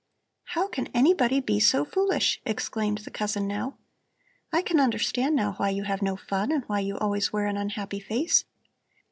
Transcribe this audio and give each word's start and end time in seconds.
"How 0.45 0.67
can 0.67 0.87
anybody 0.95 1.39
be 1.39 1.59
so 1.59 1.85
foolish!" 1.85 2.41
exclaimed 2.43 2.97
the 2.97 3.11
cousin 3.11 3.47
now. 3.47 3.77
"I 4.51 4.63
can 4.63 4.79
understand 4.79 5.35
now 5.35 5.51
why 5.57 5.69
you 5.69 5.83
have 5.83 6.01
no 6.01 6.15
fun 6.15 6.51
and 6.51 6.63
why 6.65 6.79
you 6.79 6.97
always 6.97 7.31
wear 7.31 7.45
an 7.45 7.55
unhappy 7.55 7.99
face. 7.99 8.45